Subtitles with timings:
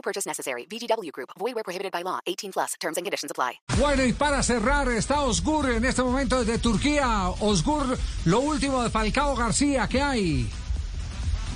[0.00, 0.66] No purchase necessary.
[0.66, 1.28] VGW Group.
[1.38, 2.20] Void where prohibited by law.
[2.26, 2.74] 18 plus.
[2.80, 3.60] Terms and conditions apply.
[3.78, 7.28] Bueno, y para cerrar, está Osgur en este momento desde Turquía.
[7.40, 10.50] Osgur, lo último de Falcao García, ¿qué hay?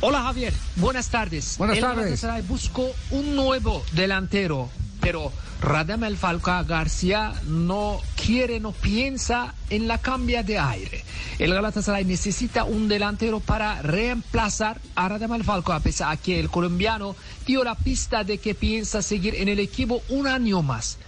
[0.00, 1.58] Hola Javier, buenas tardes.
[1.58, 1.96] Buenas El tardes.
[1.96, 9.98] Galatasaray buscó un nuevo delantero, pero Radamel Falcao García no quiere, no piensa en la
[9.98, 11.04] cambia de aire.
[11.38, 16.50] El Galatasaray necesita un delantero para reemplazar a Radamel Falcao, a pesar de que el
[16.50, 17.14] colombiano
[17.46, 20.98] dio la pista de que piensa seguir en el equipo un año más.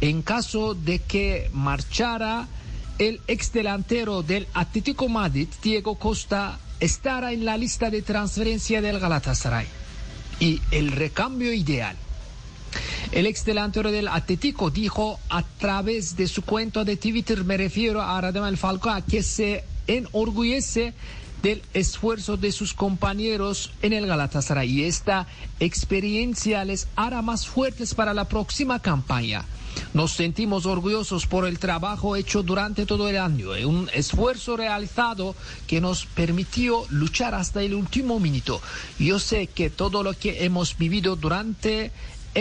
[0.00, 2.48] En caso de que marchara
[2.98, 8.98] el ex delantero del Atlético Madrid, Diego Costa, estará en la lista de transferencia del
[8.98, 9.66] Galatasaray.
[10.40, 11.96] Y el recambio ideal.
[13.10, 18.02] El ex delantero del Atlético dijo a través de su cuenta de Twitter, me refiero
[18.02, 20.92] a Radamel Falcao, que se enorgullece
[21.42, 25.26] del esfuerzo de sus compañeros en el Galatasaray y esta
[25.60, 29.44] experiencia les hará más fuertes para la próxima campaña.
[29.94, 35.34] Nos sentimos orgullosos por el trabajo hecho durante todo el año, eh, un esfuerzo realizado
[35.66, 38.60] que nos permitió luchar hasta el último minuto.
[38.98, 41.92] Yo sé que todo lo que hemos vivido durante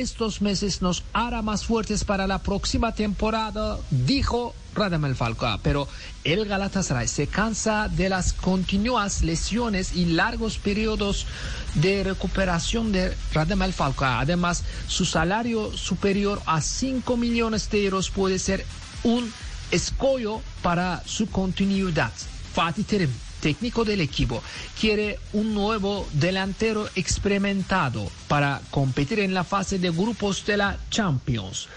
[0.00, 5.60] estos meses nos hará más fuertes para la próxima temporada, dijo Radamel Falcao.
[5.62, 5.86] Pero
[6.24, 11.26] el Galatasaray se cansa de las continuas lesiones y largos periodos
[11.74, 14.18] de recuperación de Radamel Falcao.
[14.18, 18.64] Además, su salario superior a 5 millones de euros puede ser
[19.04, 19.32] un
[19.70, 22.12] escollo para su continuidad.
[22.52, 23.10] Fatih Terim
[23.44, 24.42] técnico del equipo,
[24.80, 31.68] quiere un nuevo delantero experimentado para competir en la fase de grupos de la Champions.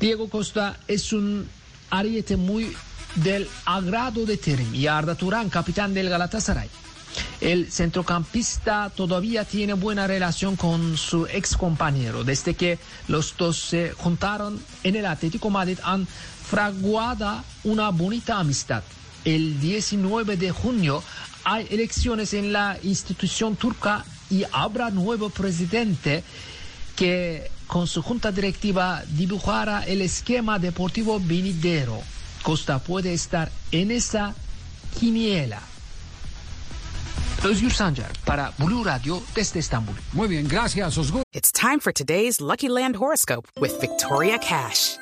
[0.00, 1.48] Diego Costa es un
[1.90, 2.74] ariete muy
[3.14, 6.68] del agrado de Terim y Arda Turán, capitán del Galatasaray.
[7.40, 12.24] El centrocampista todavía tiene buena relación con su ex compañero.
[12.24, 16.04] Desde que los dos se juntaron en el Atlético Madrid han
[16.50, 18.82] fraguado una bonita amistad
[19.24, 21.02] el 19 de junio
[21.44, 26.22] hay elecciones en la institución turca y habrá nuevo presidente
[26.96, 32.00] que con su junta directiva dibujará el esquema deportivo venidero.
[32.42, 34.34] Costa puede estar en esa
[34.98, 35.62] quiniela.
[37.44, 39.96] Özgür Sancar para Blue Radio desde Estambul.
[40.12, 41.22] Muy bien, gracias, Osgur.
[41.32, 45.01] It's time for today's Lucky Land horoscope with Victoria Cash.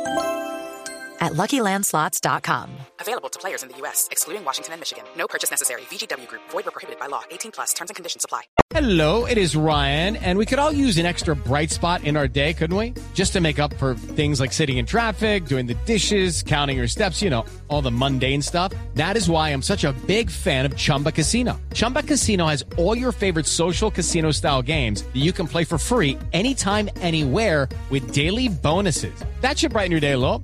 [1.21, 2.69] at LuckyLandSlots.com.
[2.99, 5.05] Available to players in the U.S., excluding Washington and Michigan.
[5.15, 5.81] No purchase necessary.
[5.83, 7.23] VGW Group, void or prohibited by law.
[7.31, 8.41] 18 plus terms and conditions apply.
[8.71, 12.27] Hello, it is Ryan, and we could all use an extra bright spot in our
[12.27, 12.93] day, couldn't we?
[13.13, 16.87] Just to make up for things like sitting in traffic, doing the dishes, counting your
[16.87, 18.73] steps, you know, all the mundane stuff.
[18.95, 21.59] That is why I'm such a big fan of Chumba Casino.
[21.73, 25.77] Chumba Casino has all your favorite social casino style games that you can play for
[25.77, 29.13] free anytime, anywhere with daily bonuses.
[29.41, 30.43] That should brighten your day a little.